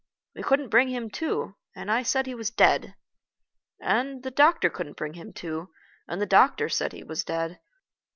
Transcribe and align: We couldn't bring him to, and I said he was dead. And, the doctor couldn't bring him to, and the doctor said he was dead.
We 0.33 0.41
couldn't 0.41 0.69
bring 0.69 0.87
him 0.87 1.11
to, 1.11 1.57
and 1.75 1.91
I 1.91 2.01
said 2.01 2.25
he 2.25 2.33
was 2.33 2.49
dead. 2.49 2.95
And, 3.79 4.23
the 4.23 4.31
doctor 4.31 4.67
couldn't 4.67 4.97
bring 4.97 5.13
him 5.13 5.31
to, 5.33 5.69
and 6.07 6.19
the 6.19 6.25
doctor 6.25 6.69
said 6.69 6.91
he 6.91 7.03
was 7.03 7.23
dead. 7.23 7.59